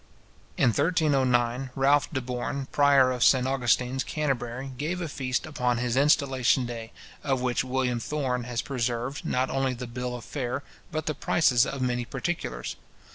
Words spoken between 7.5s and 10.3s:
William Thorn has preserved, not only the bill of